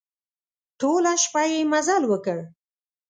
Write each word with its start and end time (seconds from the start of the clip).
ټوله 0.79 1.13
شپه 1.23 1.41
يې 1.51 1.61
مزل 1.71 2.03
وکړ. 2.07 2.39